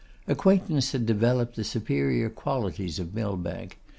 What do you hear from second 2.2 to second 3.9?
qualities of Millbank.